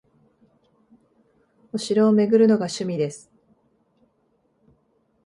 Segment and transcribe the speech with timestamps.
[1.71, 3.31] お城を巡るのが趣味です